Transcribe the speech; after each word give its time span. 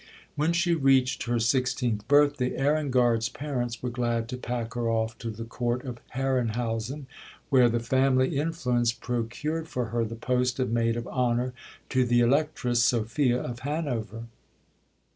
When 0.35 0.51
she 0.51 0.73
reached 0.73 1.25
her 1.25 1.37
sixteenth 1.39 2.07
birthday, 2.07 2.55
Ehrengard's 2.57 3.29
parents 3.29 3.83
were 3.83 3.91
glad 3.91 4.27
to 4.29 4.35
pack 4.37 4.73
her 4.73 4.89
off 4.89 5.15
to 5.19 5.29
the 5.29 5.43
Court 5.43 5.85
of 5.85 5.99
Herrenhausen, 6.15 7.05
where 7.51 7.69
the 7.69 7.79
family 7.79 8.35
influence 8.39 8.93
procured 8.93 9.67
for 9.67 9.89
her 9.93 10.03
the 10.03 10.15
post 10.15 10.57
of 10.57 10.71
maid 10.71 10.97
of 10.97 11.07
honour 11.07 11.53
to 11.89 12.03
the 12.03 12.19
Electress 12.21 12.83
Sophia 12.83 13.43
of 13.43 13.59
Hanover. 13.59 14.23